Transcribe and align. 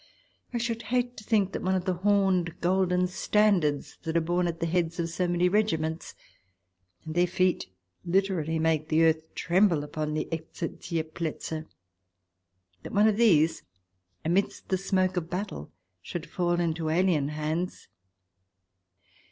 I 0.49 0.53
PREFACE 0.57 0.61
xi 0.61 0.65
should 0.73 0.81
hate 0.81 1.17
to 1.17 1.23
think 1.23 1.51
that 1.51 1.61
one 1.61 1.75
of 1.75 1.85
the 1.85 1.93
horned 1.93 2.59
golden 2.59 3.05
standards 3.05 3.99
that 4.01 4.17
are 4.17 4.19
borne 4.19 4.47
at 4.47 4.59
the 4.59 4.65
heads 4.65 4.99
of 4.99 5.09
so 5.09 5.27
many 5.27 5.47
regiments— 5.47 6.15
and 7.05 7.13
their 7.13 7.27
feet 7.27 7.67
literally 8.03 8.57
make 8.57 8.89
the 8.89 9.03
earth 9.03 9.21
tremble 9.35 9.83
upon 9.83 10.15
the 10.15 10.27
Exerzierplaetze— 10.31 11.67
that 12.81 12.93
one 12.93 13.07
of 13.07 13.17
these, 13.17 13.61
amidst 14.25 14.69
the 14.69 14.77
smoke 14.79 15.17
of 15.17 15.29
battle, 15.29 15.71
should 16.01 16.27
fall 16.27 16.59
into 16.59 16.89
alien 16.89 17.27
hands. 17.27 17.87